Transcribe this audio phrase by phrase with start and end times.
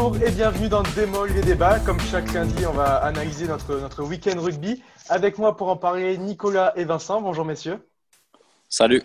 [0.00, 1.80] Bonjour et bienvenue dans Démol les débats.
[1.80, 4.80] Comme chaque lundi, on va analyser notre, notre week-end rugby.
[5.08, 7.20] Avec moi pour en parler, Nicolas et Vincent.
[7.20, 7.80] Bonjour messieurs.
[8.68, 9.02] Salut.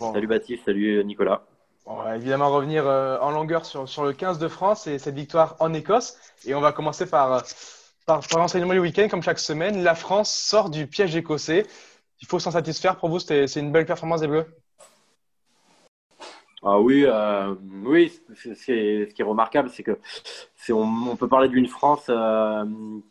[0.00, 1.42] Salut Baptiste, salut Nicolas.
[1.86, 5.14] On va évidemment revenir euh, en longueur sur, sur le 15 de France et cette
[5.14, 6.16] victoire en Écosse.
[6.44, 7.40] Et on va commencer par, euh,
[8.04, 9.84] par, par l'enseignement du week-end, comme chaque semaine.
[9.84, 11.68] La France sort du piège écossais.
[12.20, 12.96] Il faut s'en satisfaire.
[12.96, 14.46] Pour vous, c'est une belle performance des Bleus?
[16.68, 20.00] Ah oui, euh, oui, c'est ce qui est remarquable, c'est que
[20.70, 22.64] on, on, peut parler d'une France euh,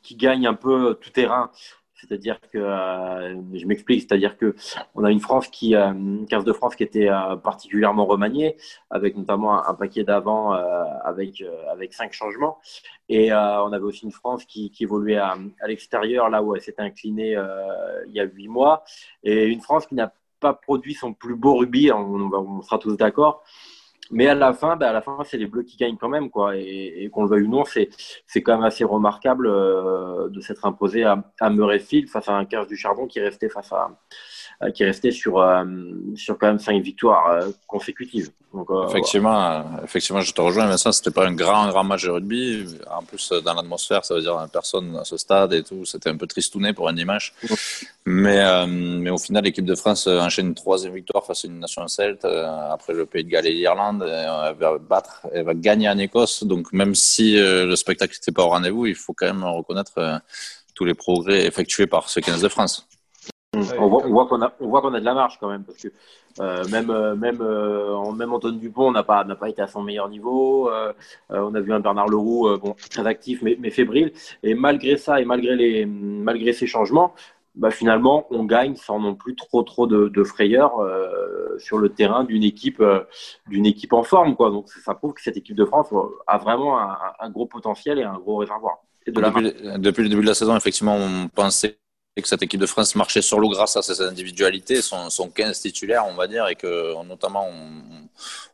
[0.04, 1.52] qui gagne un peu tout terrain.
[1.94, 4.56] C'est-à-dire que, euh, je m'explique, c'est-à-dire que
[4.94, 5.74] on a une France qui,
[6.30, 7.08] 15 de France qui était
[7.44, 8.58] particulièrement remaniée,
[8.90, 12.60] avec notamment un, paquet d'avant avec avec cinq changements,
[13.08, 16.62] et on avait aussi une France qui, qui évoluait à, à l'extérieur, là où elle
[16.62, 17.38] s'était inclinée
[18.08, 18.84] il y a huit mois,
[19.24, 20.14] et une France qui n'a
[20.54, 23.44] produit son plus beau rugby, on, on sera tous d'accord.
[24.12, 26.30] Mais à la fin, bah, à la fin, c'est les Bleus qui gagnent quand même,
[26.30, 26.56] quoi.
[26.56, 27.90] Et, qu'on le veuille ou non, c'est
[28.28, 32.46] c'est quand même assez remarquable euh, de s'être imposé à, à Murrayfield face à un
[32.46, 33.90] cache du charbon qui restait face à
[34.74, 35.64] qui restait sur euh,
[36.16, 38.30] sur quand même cinq victoires consécutives.
[38.54, 40.68] Donc, effectivement, effectivement, je te rejoins.
[40.68, 42.66] Mais ça, c'était pas un grand grand match de rugby.
[42.90, 45.84] En plus, dans l'atmosphère, ça veut dire personne à ce stade et tout.
[45.84, 47.34] C'était un peu tristouné pour un dimanche.
[48.06, 51.86] Mais mais au final, l'équipe de France enchaîne une troisième victoire face à une nation
[51.90, 54.04] celte après le Pays de Galles et l'Irlande.
[54.04, 56.44] Euh, elle va battre, elle va gagner en Écosse.
[56.44, 59.98] Donc même si euh, le spectacle n'était pas au rendez-vous, il faut quand même reconnaître
[59.98, 60.18] euh,
[60.74, 62.88] tous les progrès effectués par ce 15 de France.
[63.80, 65.90] On voit, qu'on a, on voit qu'on a de la marge quand même parce que
[66.70, 67.42] même même
[68.18, 70.70] même Antoine Dupont n'a pas n'a pas été à son meilleur niveau.
[71.30, 74.12] on a vu un Bernard Leroux bon très actif mais, mais, fébrile
[74.44, 77.14] et malgré ça et malgré les malgré ces changements,
[77.56, 81.90] bah, finalement, on gagne sans non plus trop trop de, de frayeur euh, sur le
[81.90, 83.02] terrain d'une équipe euh,
[83.48, 84.50] d'une équipe en forme, quoi.
[84.50, 85.88] Donc ça prouve que cette équipe de France
[86.28, 88.80] a vraiment un, un gros potentiel et un gros réservoir.
[89.08, 91.78] Et de depuis, depuis, le début de la saison, effectivement, on pensait
[92.22, 95.60] que cette équipe de France marchait sur l'eau grâce à ses individualités, son, son 15
[95.60, 97.50] titulaires, on va dire, et que notamment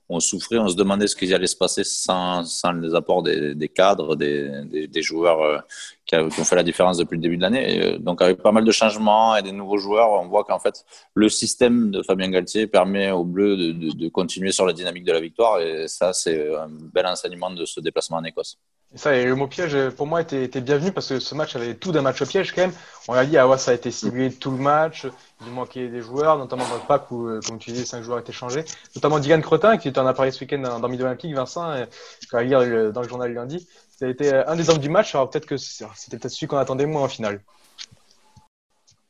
[0.10, 2.44] on, souffrait, on se demandait ce qui allait se passer sans,
[2.82, 5.60] les apports des, cadres, des, joueurs euh,
[6.08, 7.84] qui, ont fait la différence depuis le début de l'année.
[7.84, 10.84] Euh, donc avec pas mal de changements et des nouveaux joueurs, on voit qu'en fait
[11.14, 15.20] le système de Fabien Galtier permet aux Bleus de continuer sur la dynamique de la
[15.20, 18.58] victoire et ça c'est un bel enseignement de ce déplacement en Écosse.
[18.94, 21.76] Ça, et le mot piège, pour moi, était, était bienvenu parce que ce match avait
[21.76, 22.74] tout d'un match au piège quand même.
[23.08, 25.08] On a dit, ah ouais, ça a été ciblé tout le match.
[25.46, 28.20] Il manquait des joueurs, notamment dans le pack où, euh, comme tu disais, cinq joueurs
[28.20, 28.66] étaient changés.
[28.96, 31.86] Notamment Dylan Crotin, qui était en appareil ce week-end dans, dans Midi Olympique, Vincent, et,
[32.30, 33.66] quand il lire dans le journal lundi.
[33.98, 35.16] Ça a été un des hommes du match.
[35.16, 37.42] Alors peut-être que c'était peut-être celui qu'on attendait moins en finale.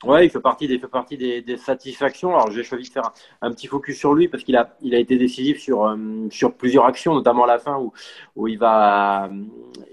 [0.03, 2.29] Ouais, il fait partie des, fait partie des, satisfactions.
[2.29, 4.97] Alors, j'ai choisi de faire un, petit focus sur lui parce qu'il a, il a
[4.97, 5.95] été décisif sur, euh,
[6.31, 7.94] sur plusieurs actions, notamment à la fin où,
[8.35, 9.29] où il va,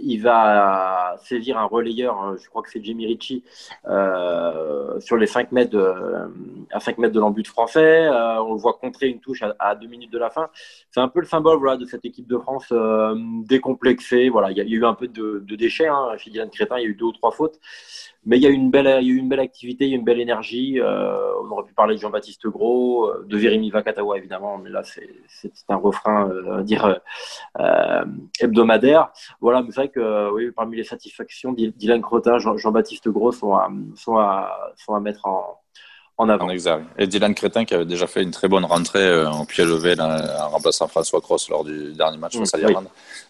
[0.01, 2.25] il va saisir un relayeur.
[2.25, 3.45] Euh, je crois que c'est Jimmy Ritchie
[3.87, 5.93] euh, sur les 5 mètres de,
[6.73, 8.09] à 5 mètres de l'embut français.
[8.09, 10.49] On le voit contrer une touche à, à, deux minutes de la fin.
[10.91, 12.73] C'est un peu le symbole voilà, de cette équipe de France
[13.47, 14.31] décomplexée.
[14.31, 15.89] Voilà, il y, a, eu un peu de, de déchets.
[15.89, 16.17] Hein.
[16.17, 17.61] Chez Dylan Crétin, il y a eu deux ou trois fautes.
[18.25, 20.21] Mais il y a eu une belle, il y a eu une belle activité, belle
[20.21, 20.81] énergie.
[20.81, 24.83] Euh, on aurait pu parler de Jean-Baptiste Gros, euh, de Vérémy Vakatawa évidemment, mais là
[24.83, 25.09] c'est
[25.69, 27.01] un refrain, euh, dire
[28.41, 29.11] hebdomadaire.
[29.41, 33.69] Voilà, mais c'est vrai que oui, parmi les satisfactions, Dylan Crotin, Jean-Baptiste Gros sont à,
[33.95, 34.17] sont
[34.77, 35.58] sont à mettre en,
[36.19, 36.51] en avant.
[36.51, 36.85] Exact.
[36.99, 39.95] Et Dylan Crétin qui avait déjà fait une très bonne rentrée euh, en pied levé
[39.95, 42.89] là, en remplaçant François Cross lors du dernier match face à l'Irlande.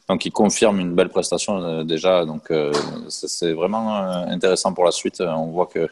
[0.09, 2.25] Donc il confirme une belle prestation euh, déjà.
[2.25, 2.73] Donc euh,
[3.09, 5.21] c'est vraiment euh, intéressant pour la suite.
[5.21, 5.89] On voit que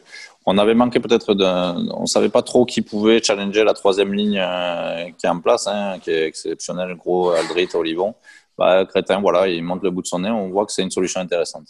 [0.47, 4.39] on avait manqué peut-être d'un, on savait pas trop qui pouvait challenger la troisième ligne
[4.39, 8.15] euh, qui est en place, hein, qui est exceptionnelle, gros Aldrit, Olivon.
[8.57, 10.31] Bah, Crétin, voilà, il monte le bout de son nez.
[10.31, 11.67] On voit que c'est une solution intéressante.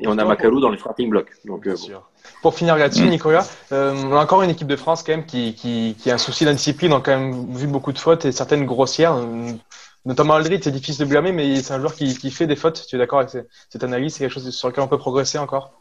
[0.00, 1.30] Et on a Macalou dans les starting blocks.
[1.44, 2.00] Donc, euh, bon.
[2.42, 3.10] Pour finir là-dessus, mmh.
[3.10, 6.14] Nicolas, euh, on a encore une équipe de France quand même qui, qui, qui a
[6.14, 6.92] un souci d'indiscipline.
[6.92, 9.16] On a quand même vu beaucoup de fautes et certaines grossières.
[10.04, 12.86] Notamment Aldrit, c'est difficile de blâmer, mais c'est un joueur qui, qui fait des fautes.
[12.88, 13.30] Tu es d'accord avec
[13.68, 14.14] cette analyse?
[14.14, 15.72] C'est quelque chose sur lequel on peut progresser encore?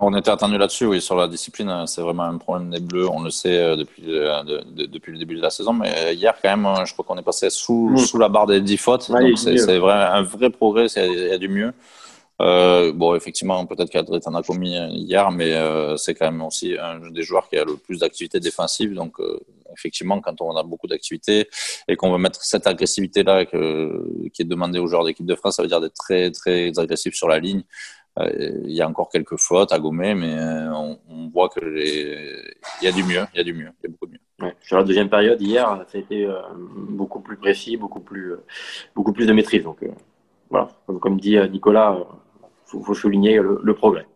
[0.00, 3.20] On était attendu là-dessus, oui, sur la discipline, c'est vraiment un problème des Bleus, on
[3.20, 6.56] le sait euh, depuis, de, de, depuis le début de la saison, mais hier quand
[6.56, 7.98] même, je crois qu'on est passé sous, mmh.
[7.98, 11.32] sous la barre des 10 fautes, ouais, donc c'est vrai, un vrai progrès, il y
[11.32, 11.72] a du mieux.
[12.40, 16.76] Euh, bon, effectivement, peut-être qu'Adrit en a commis hier, mais euh, c'est quand même aussi
[16.78, 18.94] un des joueurs qui a le plus d'activité défensive.
[18.94, 19.40] Donc, euh,
[19.76, 21.48] effectivement, quand on a beaucoup d'activité
[21.88, 25.62] et qu'on veut mettre cette agressivité-là qui est demandée aux joueurs d'équipe de France, ça
[25.62, 27.64] veut dire d'être très, très agressif sur la ligne.
[28.18, 32.84] Euh, il y a encore quelques fautes à gommer, mais euh, on, voit que il
[32.84, 34.52] y a du mieux, il y a du mieux, il y a beaucoup de mieux.
[34.62, 36.28] Sur la deuxième période, hier, ça a été
[36.88, 38.34] beaucoup plus précis, beaucoup plus,
[38.94, 39.62] beaucoup plus de maîtrise.
[39.62, 39.84] Donc,
[40.50, 40.68] voilà,
[41.00, 41.98] comme, dit Nicolas,
[42.74, 44.06] il faut, souligner le, progrès.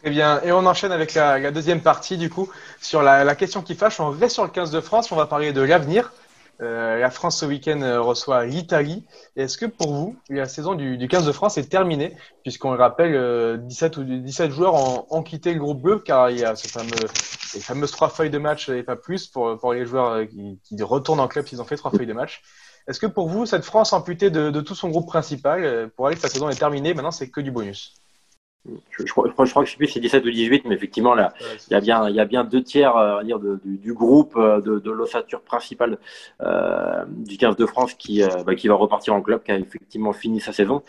[0.00, 0.40] Très bien.
[0.42, 2.48] Et on enchaîne avec la, deuxième partie, du coup,
[2.80, 4.00] sur la, question qui fâche.
[4.00, 5.12] On reste sur le 15 de France.
[5.12, 6.12] On va parler de l'avenir.
[6.60, 9.04] Euh, la France ce week-end euh, reçoit l'Italie.
[9.36, 12.16] Est-ce que pour vous, la saison du, 15 de France est terminée?
[12.42, 14.74] Puisqu'on le rappelle, 17 euh, ou 17 joueurs
[15.12, 16.90] ont, quitté le groupe bleu car il y a ce fameux,
[17.54, 20.82] les fameuses trois feuilles de match et pas plus pour, pour les joueurs qui, qui
[20.82, 22.42] retournent en club s'ils ont fait trois feuilles de match.
[22.88, 26.22] Est-ce que pour vous, cette France amputée de, tout son groupe principal, pour aller que
[26.22, 27.94] sa saison est terminée, maintenant c'est que du bonus?
[28.66, 31.14] Je, je, crois, je, crois, que je sais plus c'est 17 ou 18, mais effectivement,
[31.14, 31.32] là,
[31.68, 33.94] il y a bien, il y a bien deux tiers euh, dire, de, du, du,
[33.94, 35.98] groupe euh, de, de l'ossature principale
[36.42, 39.58] euh, du 15 de France qui, euh, bah, qui va repartir en club, qui a
[39.58, 40.82] effectivement fini sa saison.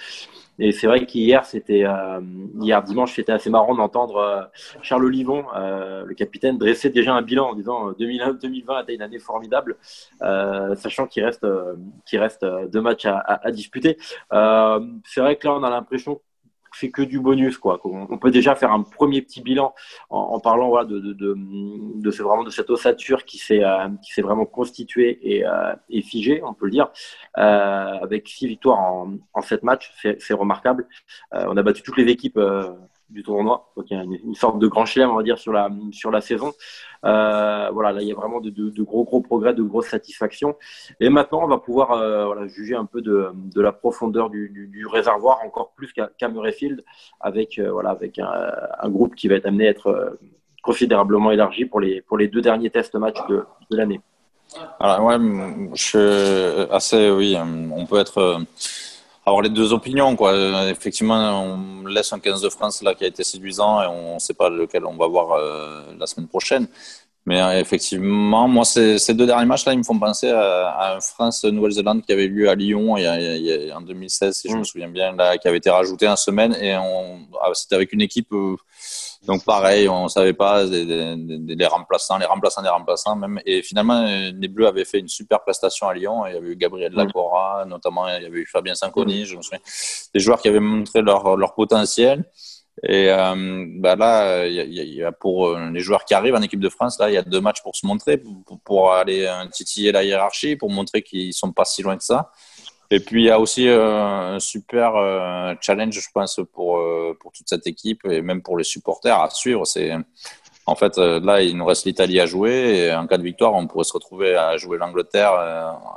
[0.61, 1.85] Et c'est vrai qu'hier, c'était
[2.59, 4.51] hier dimanche, c'était assez marrant d'entendre
[4.81, 9.19] Charles Olivon, le capitaine, dresser déjà un bilan en disant 2020 a été une année
[9.19, 9.77] formidable,
[10.19, 11.47] sachant qu'il reste,
[12.05, 13.97] qu'il reste deux matchs à, à, à disputer.
[14.29, 16.19] c'est vrai que là, on a l'impression
[16.79, 17.79] fait que du bonus quoi.
[17.83, 19.73] On peut déjà faire un premier petit bilan
[20.09, 25.45] en, parlant de vraiment de cette ossature qui s'est euh, qui s'est vraiment constituée et,
[25.45, 26.89] euh, et figée, on peut le dire,
[27.37, 30.87] euh, avec six victoires en, sept matchs, c'est remarquable.
[31.31, 32.39] On a battu toutes les équipes
[33.09, 33.71] du tournoi.
[33.75, 36.11] Donc il y a une, sorte de grand chelem, on va dire, sur la, sur
[36.11, 36.53] la saison.
[37.05, 39.87] Euh, voilà, là, il y a vraiment de, de, de, gros, gros progrès, de grosses
[39.87, 40.55] satisfactions.
[40.99, 44.49] Et maintenant, on va pouvoir euh, voilà, juger un peu de, de la profondeur du,
[44.49, 46.83] du, du réservoir, encore plus qu'à Murrayfield,
[47.19, 48.29] avec, euh, voilà, avec un,
[48.81, 50.09] un, groupe qui va être amené à être euh,
[50.61, 54.01] considérablement élargi pour les, pour les deux derniers tests matchs de, de l'année.
[54.79, 55.17] Alors, ouais,
[55.75, 57.37] je suis assez, oui,
[57.71, 58.41] on peut être
[59.29, 60.15] avoir les deux opinions.
[60.15, 60.69] Quoi.
[60.69, 64.19] Effectivement, on laisse un 15 de France là qui a été séduisant et on ne
[64.19, 66.67] sait pas lequel on va voir euh, la semaine prochaine.
[67.25, 70.69] Mais euh, effectivement, moi, ces, ces, deux derniers matchs là, ils me font penser à,
[70.69, 73.81] à un France-Nouvelle-Zélande qui avait lieu à Lyon il y a, il y a, en
[73.81, 74.65] 2016, si je me mm.
[74.65, 78.31] souviens bien, là, qui avait été rajouté en semaine et ah, c'était avec une équipe.
[78.33, 78.55] Euh,
[79.27, 83.39] donc pareil, on savait pas les remplaçants, les remplaçants des remplaçants même.
[83.45, 86.25] Et finalement, les Bleus avaient fait une super prestation à Lyon.
[86.25, 89.41] Il y avait eu Gabriel Lacora, notamment il y avait eu Fabien Sanconi, je me
[89.41, 89.59] souviens.
[90.13, 92.23] Des joueurs qui avaient montré leur, leur potentiel.
[92.83, 96.61] Et euh, bah là, il y, a, pour euh, les joueurs qui arrivent en équipe
[96.61, 99.45] de France, là, il y a deux matchs pour se montrer, pour, pour aller euh,
[99.51, 102.31] titiller la hiérarchie, pour montrer qu'ils sont pas si loin que ça.
[102.91, 107.15] Et puis il y a aussi euh, un super euh, challenge, je pense, pour, euh,
[107.19, 109.65] pour toute cette équipe et même pour les supporters à suivre.
[109.65, 109.91] C'est
[110.65, 113.67] en fait là, il nous reste l'Italie à jouer et en cas de victoire, on
[113.67, 115.31] pourrait se retrouver à jouer l'Angleterre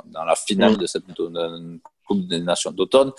[0.05, 1.05] dans la finale de cette
[2.07, 3.11] Coupe des Nations d'automne.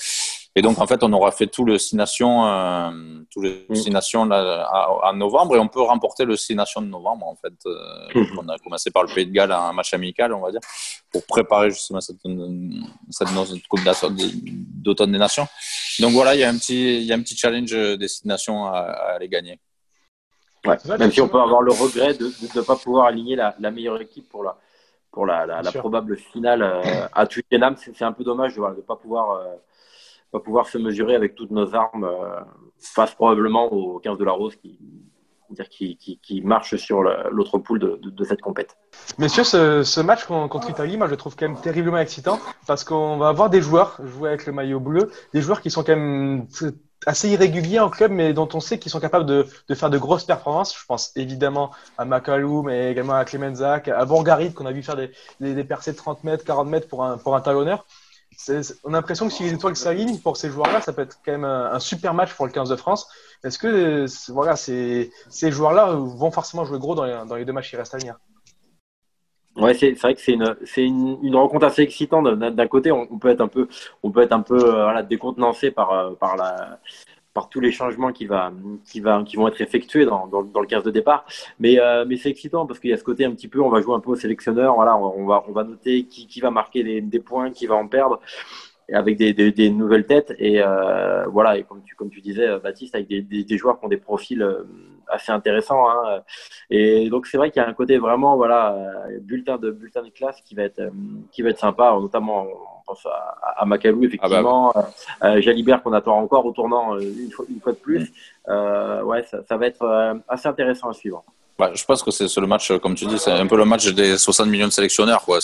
[0.57, 2.91] Et donc, en fait, on aura fait tout le Six Nations, euh,
[3.31, 3.75] tout le mm.
[3.75, 4.69] Six Nations là,
[5.03, 7.55] en novembre, et on peut remporter le Six Nations de novembre, en fait.
[7.67, 8.39] Euh, mm.
[8.39, 10.61] On a commencé par le Pays de Galles, un match amical, on va dire,
[11.15, 12.17] pour préparer justement cette,
[13.11, 13.29] cette
[13.69, 13.81] Coupe
[14.83, 15.47] d'automne des Nations.
[16.01, 18.27] Donc voilà, il y a un petit, il y a un petit challenge des Six
[18.27, 19.61] Nations à, à aller gagner.
[20.67, 20.77] Ouais.
[20.99, 24.01] Même si on peut avoir le regret de ne pas pouvoir aligner la, la, meilleure
[24.01, 24.59] équipe pour la,
[25.13, 28.81] pour la, la, la probable finale euh, à Twickenham, c'est un peu dommage de ne
[28.81, 29.55] pas pouvoir euh,
[30.33, 32.41] va pouvoir se mesurer avec toutes nos armes euh,
[32.81, 34.77] face probablement aux 15 de la Rose qui,
[35.71, 38.77] qui, qui, qui marche sur l'autre poule de, de, cette compète.
[39.19, 42.85] Messieurs, ce, ce match contre l'Italie, moi je le trouve quand même terriblement excitant parce
[42.85, 45.97] qu'on va avoir des joueurs jouer avec le maillot bleu, des joueurs qui sont quand
[45.97, 46.47] même
[47.07, 49.99] assez irréguliers en club, mais dont on sait qu'ils sont capables de, de, faire de
[49.99, 50.77] grosses performances.
[50.79, 54.97] Je pense évidemment à Macalou, mais également à Clemenzac, à Bourgarit, qu'on a vu faire
[54.97, 57.85] des, des, des, percées de 30 mètres, 40 mètres pour un, pour un talonneur
[58.85, 61.33] on a l'impression que si les étoiles s'alignent pour ces joueurs-là, ça peut être quand
[61.33, 63.09] même un, super match pour le 15 de France.
[63.43, 65.11] Est-ce que voilà, ces,
[65.43, 68.17] joueurs-là vont forcément jouer gros dans les, deux matchs qui restent à venir?
[69.57, 72.27] Ouais, c'est vrai que c'est une, rencontre assez excitante.
[72.27, 73.69] D'un côté, on, peut être un peu,
[74.03, 76.81] on peut être un peu euh, décontenancé par, euh, par la,
[77.35, 78.53] par tous les changements qui, va,
[78.85, 81.27] qui, va, qui vont être effectués dans, dans, le 15 de départ.
[81.59, 83.69] Mais, euh, mais c'est excitant parce qu'il y a ce côté un petit peu, on
[83.69, 86.51] va jouer un peu au sélectionneur, voilà, on va, on va noter qui, qui va
[86.51, 88.21] marquer des points, qui va en perdre
[88.93, 92.59] avec des, des, des, nouvelles têtes et euh, voilà et comme tu comme tu disais
[92.59, 94.67] Baptiste avec des, des, joueurs qui ont des profils euh,
[95.09, 96.23] assez intéressants hein.
[96.71, 98.77] et donc c'est vrai qu'il y a un côté vraiment voilà
[99.21, 100.83] bulletin de bulletin de classe qui va être
[101.31, 102.47] qui va être sympa notamment
[102.87, 104.83] pense à, à Macalou, effectivement, ah
[105.21, 105.29] bah.
[105.29, 108.13] euh, Jalibert qu'on attend encore au tournant euh, une fois, une fois de plus.
[108.49, 111.25] Euh, ouais, ça, ça, va être euh, assez intéressant à suivre.
[111.57, 113.87] Bah, je pense que c'est le match, comme tu dis, c'est un peu le match
[113.87, 115.23] des 60 millions de sélectionneurs.
[115.25, 115.39] Quoi.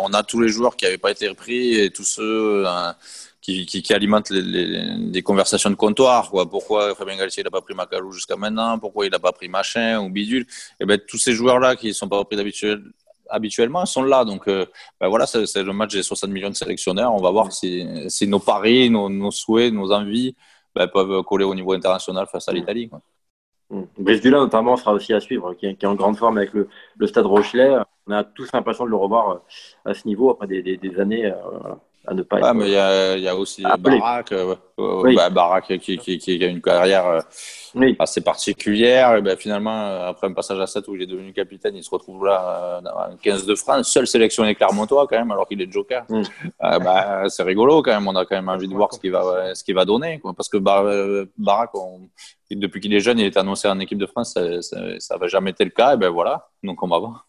[0.00, 2.96] On a tous les joueurs qui n'avaient pas été repris et tous ceux hein,
[3.40, 6.30] qui, alimentent les, conversations de comptoir.
[6.30, 6.50] Quoi.
[6.50, 8.76] Pourquoi Fabien Galtier n'a pas pris Macalou jusqu'à maintenant?
[8.80, 10.42] Pourquoi il n'a pas pris Machin ou Bidule?
[10.42, 10.46] Et
[10.80, 12.36] eh ben, Tous ces joueurs-là qui ne sont pas repris
[13.30, 14.24] habituellement sont là.
[14.24, 17.14] Donc ben voilà, c'est le match des 60 millions de sélectionneurs.
[17.14, 17.86] On va voir si,
[18.26, 20.34] nos paris, nos, souhaits, nos envies
[20.74, 22.90] ben, peuvent coller au niveau international face à l'Italie.
[23.98, 26.68] Brice Dula, notamment, sera aussi à suivre, qui est, en grande forme avec le,
[27.06, 27.76] Stade Rochelet.
[28.06, 29.42] On a tous l'impression de le revoir
[29.84, 31.32] à ce niveau après des, années
[32.06, 34.54] à ne pas ah, mais il y a, y a, aussi Barak, euh,
[35.14, 39.16] bah, Barak qui, qui, qui, a une carrière euh, assez particulière.
[39.16, 41.82] Et ben, finalement, euh, après un passage à 7 où il est devenu capitaine, il
[41.82, 45.72] se retrouve là en 15 de France, seul sélectionné Clermontois quand même, alors qu'il est
[45.72, 46.04] joker.
[46.10, 46.22] Mm.
[46.60, 48.06] bah, c'est rigolo quand même.
[48.06, 50.18] On a quand même envie de voir ce qu'il va, ce qu'il va donner.
[50.20, 50.34] Quoi.
[50.34, 51.70] Parce que Barak,
[52.50, 54.34] depuis qu'il est jeune, il est annoncé en équipe de France.
[54.60, 55.94] Ça n'avait jamais été le cas.
[55.94, 57.26] Et ben voilà, donc on va voir.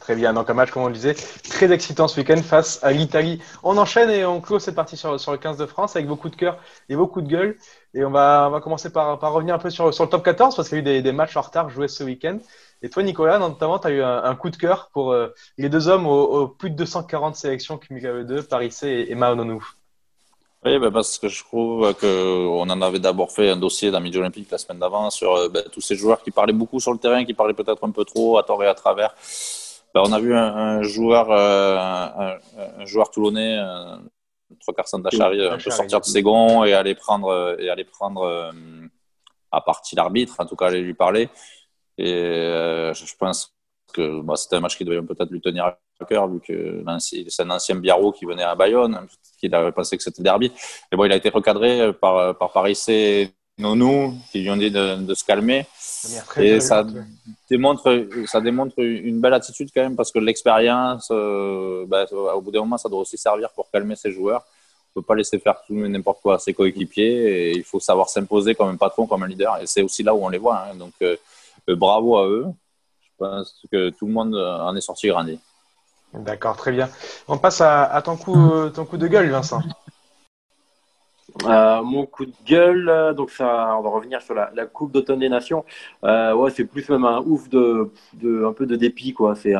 [0.00, 0.34] Très bien.
[0.34, 3.42] Donc un match, comme on le disait, très excitant ce week-end face à l'Italie.
[3.62, 6.36] On enchaîne et on clôt cette partie sur, le 15 de France avec beaucoup de
[6.36, 6.58] cœur
[6.88, 7.56] et beaucoup de gueule.
[7.94, 10.90] Et on va, commencer par, revenir un peu sur, le top 14 parce qu'il y
[10.90, 12.38] a eu des, matchs en retard joués ce week-end.
[12.82, 15.88] Et toi, Nicolas, notamment, tu as eu un, coup de cœur pour euh, les deux
[15.88, 19.14] hommes aux, plus de 240 sélections cumulées deux, Paris C et, et
[20.66, 24.18] Oui, ben parce que je trouve qu'on en avait d'abord fait un dossier dans Midi
[24.18, 27.24] Olympique la semaine d'avant sur ben, tous ces joueurs qui parlaient beaucoup sur le terrain,
[27.24, 29.14] qui parlaient peut-être un peu trop à tort et à travers.
[29.96, 32.36] Ben, on a vu un, joueur, euh,
[32.78, 33.96] un, joueur toulonnais, euh,
[34.60, 38.22] trois quarts d'Achari, un peu sortir de ses gonds et aller prendre, et aller prendre
[38.22, 38.52] euh,
[39.52, 41.30] à partie l'arbitre, en tout cas aller lui parler.
[41.96, 42.12] Et
[42.92, 43.55] je pense
[43.96, 47.42] que bah, c'était un match qui devait peut-être lui tenir à cœur, vu que c'est
[47.42, 49.00] un ancien Biarro qui venait à Bayonne,
[49.40, 50.52] qui avait pensé que c'était derby.
[50.92, 53.32] Et bon, il a été recadré par, par Paris C.
[53.58, 55.66] Nonou, qui lui ont dit de, de se calmer.
[56.36, 56.86] Et ça
[57.48, 62.50] démontre, ça démontre une belle attitude quand même parce que l'expérience, euh, bah, au bout
[62.50, 64.44] d'un moment, ça doit aussi servir pour calmer ses joueurs.
[64.94, 67.80] On ne peut pas laisser faire tout n'importe quoi à ses coéquipiers et il faut
[67.80, 69.58] savoir s'imposer comme un patron, comme un leader.
[69.62, 70.64] Et c'est aussi là où on les voit.
[70.70, 70.74] Hein.
[70.74, 71.16] Donc, euh,
[71.70, 72.46] euh, bravo à eux.
[73.18, 75.38] Pense que tout le monde en est sorti grandi.
[76.14, 76.88] D'accord, très bien.
[77.28, 78.36] On passe à, à ton, coup,
[78.74, 79.62] ton coup de gueule, Vincent.
[81.44, 85.18] Euh, mon coup de gueule, euh, donc ça, on va revenir sur la, Coupe d'automne
[85.18, 85.64] des Nations.
[86.04, 89.34] Euh, ouais, c'est plus même un ouf de, de, un peu de dépit quoi.
[89.34, 89.54] C'est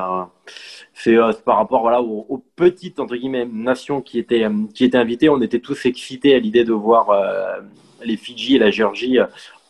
[1.44, 5.28] par rapport voilà aux, petites entre guillemets nations qui étaient qui étaient invitées.
[5.28, 7.10] On était tous excités à l'idée de voir
[8.02, 9.18] les Fidji et la Géorgie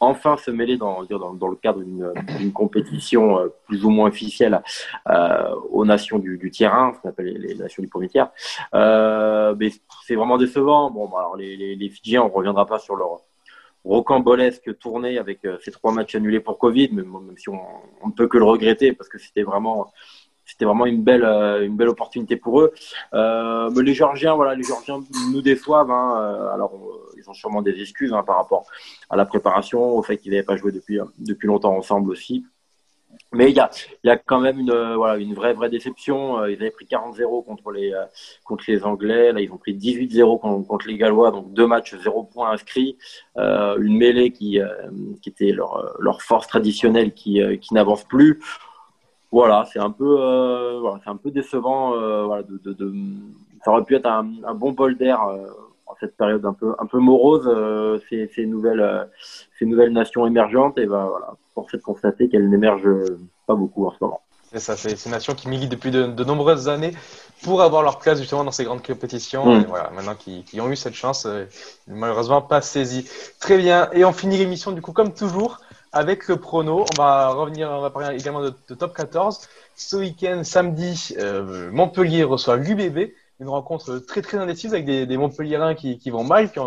[0.00, 4.62] enfin se mêler dans, dans, dans le cadre d'une compétition euh, plus ou moins officielle
[5.08, 8.30] euh, aux nations du, du tiers 1, ce qu'on appelle les, nations du premier tiers.
[8.74, 9.70] Euh, mais
[10.06, 10.90] c'est vraiment décevant.
[10.90, 13.20] Bon, bah, alors les, les, les Fidjiens, on ne reviendra pas sur leur
[13.84, 17.60] rocambolesque tournée avec euh, ces trois matchs annulés pour Covid, mais même si on
[18.04, 19.92] ne peut que le regretter parce que c'était vraiment
[20.44, 22.72] c'était vraiment une belle, une belle opportunité pour eux.
[23.14, 25.00] Euh, mais les Georgiens, voilà, les Georgiens
[25.32, 25.90] nous déçoivent.
[25.90, 26.50] Hein.
[26.54, 26.72] Alors,
[27.26, 28.66] ils ont sûrement des excuses hein, par rapport
[29.11, 32.45] à la préparation, au fait qu'ils n'avaient pas joué depuis, depuis longtemps ensemble aussi.
[33.33, 33.71] Mais il y a,
[34.04, 36.38] y a quand même une, voilà, une vraie, vraie déception.
[36.38, 38.04] Euh, ils avaient pris 40-0 contre les, euh,
[38.45, 39.33] contre les Anglais.
[39.33, 41.30] Là, ils ont pris 18-0 contre, les Gallois.
[41.30, 42.97] Donc, deux matchs, zéro points inscrits.
[43.37, 44.59] Euh, une mêlée qui,
[45.23, 48.40] qui était leur, leur force traditionnelle qui, qui n'avance plus.
[49.33, 51.90] Voilà, c'est un peu, voilà, un peu décevant.
[52.26, 52.45] voilà,
[53.64, 55.21] ça aurait pu être un bon bol d'air
[56.00, 59.04] cette période un peu, un peu morose, euh, ces, nouvelles, euh,
[59.58, 62.88] ces nouvelles nations émergentes, et ben voilà, force est de constater qu'elles n'émergent
[63.46, 64.20] pas beaucoup en ce moment.
[64.52, 66.92] C'est ça, c'est ces nations qui militent depuis de, nombreuses années
[67.42, 69.46] pour avoir leur place justement dans ces grandes compétitions.
[69.46, 69.60] Mm.
[69.60, 71.44] Et voilà, maintenant qui, ont eu cette chance, euh,
[71.88, 73.08] malheureusement pas saisie.
[73.40, 75.60] Très bien, et on finit l'émission du coup comme toujours
[75.92, 76.84] avec le prono.
[76.92, 79.40] On va revenir, on va parler également de, top 14.
[79.74, 81.14] Ce week-end, samedi,
[81.72, 86.24] Montpellier reçoit l'UBB une rencontre très très indécise avec des, des Montpellierins qui, qui vont
[86.24, 86.58] mal, qui,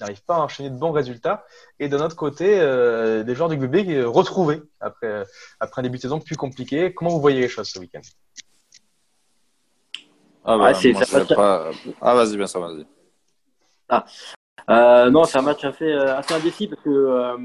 [0.00, 1.44] n'arrivent pas à enchaîner de bons résultats.
[1.78, 5.24] Et de notre côté, euh, des joueurs du GBB retrouvés après,
[5.60, 6.92] après un début de saison plus compliqué.
[6.94, 8.00] Comment vous voyez les choses ce week-end?
[10.44, 10.72] Ah, bah,
[11.36, 12.84] ah, ah vas-y, bien ça, vas-y.
[13.88, 14.04] Ah.
[14.70, 17.36] Euh, non, c'est un match assez, euh, assez indécis parce que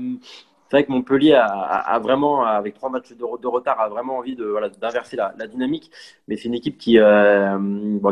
[0.69, 4.43] c'est vrai que Montpellier a, vraiment, avec trois matchs de, retard, a vraiment envie de
[4.43, 5.89] voilà, d'inverser la, dynamique.
[6.27, 7.57] Mais c'est une équipe qui, euh,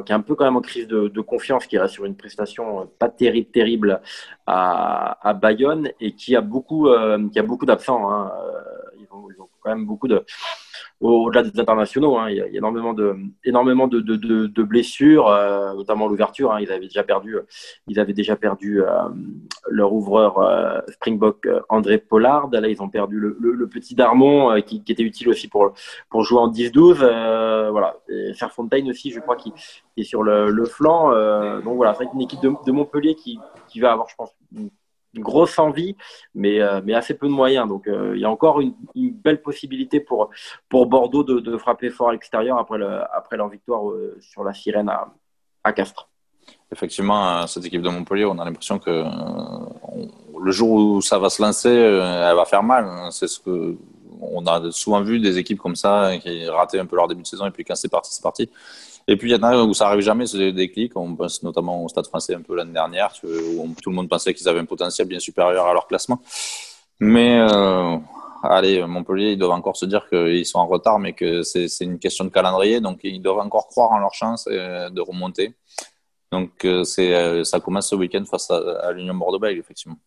[0.05, 2.89] qui est un peu quand même en crise de, confiance, qui reste sur une prestation
[2.97, 4.01] pas terrible, terrible
[4.47, 8.09] à, à Bayonne et qui a beaucoup, euh, qui a beaucoup d'absents.
[8.09, 8.31] Hein.
[8.33, 8.61] Euh,
[8.99, 10.23] ils, ils, ont, quand même beaucoup de,
[11.01, 12.17] au-delà des internationaux.
[12.17, 16.53] Hein, il, y a, énormément de, énormément de, de, de, blessures, euh, notamment l'ouverture.
[16.53, 17.37] Hein, ils avaient déjà perdu,
[17.87, 18.87] ils avaient déjà perdu euh,
[19.69, 22.49] leur ouvreur euh, Springbok André Pollard.
[22.51, 25.73] Là, ils ont perdu le, petit Darmon qui, était utile aussi pour,
[26.09, 27.69] pour jouer en 10-12.
[27.71, 27.97] voilà.
[28.09, 29.51] Et Fairfontaine aussi, je crois, qui,
[29.97, 31.09] est sur le, le flanc.
[31.61, 34.35] donc voilà, c'est une équipe de, Montpellier qui, qui va avoir, je pense,
[35.21, 35.95] grosse envie,
[36.33, 37.67] mais, mais assez peu de moyens.
[37.67, 40.29] Donc il y a encore une, belle possibilité pour,
[40.69, 42.79] pour Bordeaux de, frapper fort à l'extérieur après,
[43.13, 43.83] après leur victoire
[44.19, 45.13] sur la sirène à,
[45.63, 46.09] à Castres
[46.71, 49.03] effectivement, cette équipe de Montpellier, on a l'impression que
[50.39, 52.85] le jour où ça va se lancer, elle va faire mal.
[53.11, 53.75] C'est ce que
[54.21, 57.27] on a souvent vu des équipes comme ça qui rataient un peu leur début de
[57.27, 58.49] saison et puis quand c'est parti, c'est parti.
[59.07, 60.93] Et puis il y en a où ça arrive jamais, c'est des déclics.
[60.95, 64.33] On pense notamment au Stade Français un peu l'année dernière, où tout le monde pensait
[64.33, 66.19] qu'ils avaient un potentiel bien supérieur à leur classement.
[66.99, 67.97] Mais euh,
[68.43, 71.99] allez, Montpellier, ils doivent encore se dire qu'ils sont en retard, mais que c'est une
[71.99, 75.53] question de calendrier, donc ils doivent encore croire en leur chance de remonter.
[76.35, 79.97] Donc euh, euh, ça commence ce week-end face à, l'Union Bordeaux-Bègles, effectivement.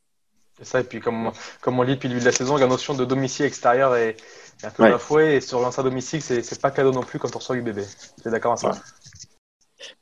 [0.58, 2.66] C'est ça, et puis comme, comme on lit depuis le début de la saison, la
[2.66, 4.16] notion de domicile extérieur est,
[4.64, 5.36] un peu ouais.
[5.36, 7.84] et sur l'ancien domicile, c'est pas cadeau non plus quand on reçoit bébé.
[8.20, 8.82] Tu es d'accord avec ça?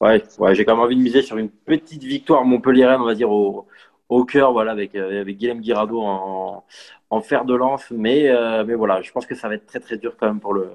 [0.00, 3.14] Ouais, ouais, j'ai quand même envie de miser sur une petite victoire montpelliéraine, on va
[3.14, 3.66] dire, au,
[4.08, 6.64] au cœur, voilà, avec, euh, avec Guillaume Guirado en,
[7.10, 7.84] en fer de lance.
[7.90, 10.40] Mais, euh, mais voilà, je pense que ça va être très très dur quand même
[10.40, 10.70] pour le,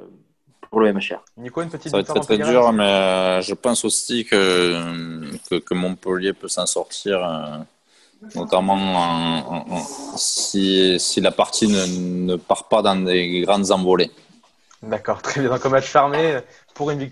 [0.69, 1.23] pour le MHR.
[1.37, 5.35] Nico, une petite ça va être très très dur, mais euh, je pense aussi que,
[5.49, 7.65] que, que Montpellier peut s'en sortir
[8.35, 9.65] notamment
[10.17, 14.11] si, si, la partie ne, ne, part pas dans des grandes envolées.
[14.83, 15.49] D'accord, très bien.
[15.49, 16.39] Donc, un match fermé
[16.73, 17.09] pour une,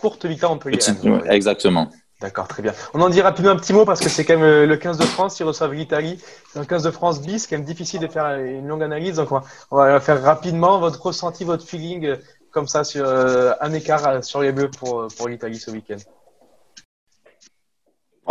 [0.00, 0.94] courte victoire, on peut dire.
[1.30, 1.90] Exactement.
[2.20, 2.74] D'accord, très bien.
[2.92, 4.98] On en dit rapidement un petit mot parce que c'est quand même euh, le 15
[4.98, 6.18] de France, ils reçoivent l'Italie.
[6.52, 9.16] C'est un 15 de France bis, c'est quand même difficile de faire une longue analyse.
[9.16, 12.16] Donc, on va, faire rapidement votre ressenti, votre feeling, euh,
[12.50, 15.96] comme ça, sur euh, un écart sur les Bleus pour, pour l'Italie ce week-end?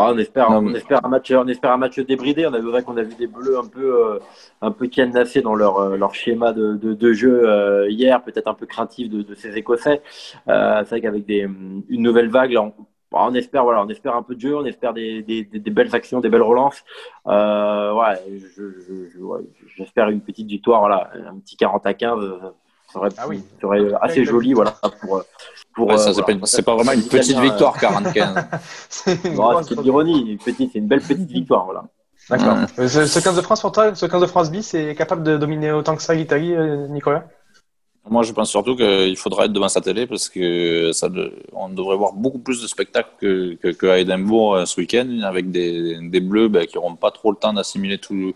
[0.02, 2.48] Ah, on espère, on espère un match, on espère un match débridé.
[2.48, 4.20] On a vu qu'on a vu des bleus un peu, euh,
[4.62, 8.54] un peu cadenassés dans leur, euh, leur schéma de, de, jeu euh, hier, peut-être un
[8.54, 10.02] peu craintif de, de ces Écossais.
[10.48, 12.74] c'est vrai qu'avec des, une nouvelle vague, on,
[13.12, 15.94] on, espère, voilà, on espère un peu de jeu, on espère des, des, des belles
[15.94, 16.82] actions, des belles relances.
[17.26, 18.16] ouais,
[19.76, 22.20] j'espère une petite victoire, voilà, un petit 40 à 15.
[22.92, 23.44] Ça serait, ah oui.
[23.62, 25.24] serait assez joli, voilà, pour
[25.92, 25.98] euh,
[26.46, 28.36] c'est pas, vraiment une petite victoire, 45.
[28.90, 31.84] c'est une ironie, c'est une belle petite victoire, voilà.
[32.30, 32.58] D'accord.
[32.80, 35.38] Euh, ce, 15 de France pour toi, ce 15 de France bis est capable de
[35.38, 37.26] dominer autant que ça l'Italie, euh, Nicolas?
[38.08, 41.10] Moi, je pense surtout qu'il faudra être devant sa télé parce que ça,
[41.54, 46.00] on devrait voir beaucoup plus de spectacles que, que, à Edinburgh ce week-end avec des,
[46.02, 48.34] des Bleus ben, qui n'auront pas trop le temps d'assimiler tout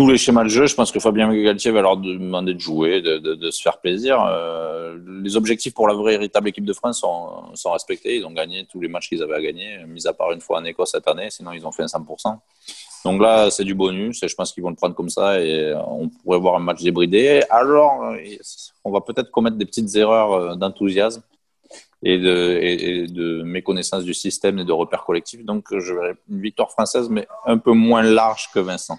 [0.00, 3.02] tous les schémas de jeu, je pense que Fabien Galtier va leur demander de jouer,
[3.02, 4.18] de, se faire plaisir.
[4.26, 8.16] Euh, les objectifs pour la vraie véritable équipe de France sont, respectés.
[8.16, 10.58] Ils ont gagné tous les matchs qu'ils avaient à gagner, mis à part une fois
[10.58, 11.28] en Écosse cette année.
[11.28, 12.34] Sinon, ils ont fait un 100%.
[13.04, 15.74] Donc là, c'est du bonus et je pense qu'ils vont le prendre comme ça et
[15.74, 17.42] on pourrait voir un match débridé.
[17.50, 18.16] Alors, euh,
[18.84, 21.22] on va peut-être commettre des petites erreurs euh, d'enthousiasme
[22.02, 25.44] et de, et de méconnaissance du système et de repères collectifs.
[25.44, 28.98] Donc, je verrai une victoire française, mais un peu moins large que Vincent.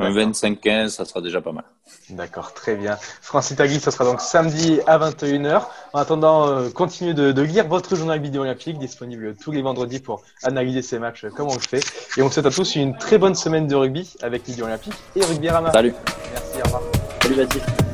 [0.00, 1.64] Un 25-15, ça sera déjà pas mal.
[2.10, 2.96] D'accord, très bien.
[3.22, 5.62] France-Italie, ça sera donc samedi à 21h.
[5.92, 10.00] En attendant, euh, continuez de, de, lire votre journal vidéo olympique, disponible tous les vendredis
[10.00, 11.84] pour analyser ces matchs comme on le fait.
[12.16, 14.94] Et on vous souhaite à tous une très bonne semaine de rugby avec Vidéo Olympique
[15.16, 15.72] et Rugby Rama.
[15.72, 15.94] Salut.
[16.32, 16.82] Merci, au revoir.
[17.22, 17.87] Salut Baptiste.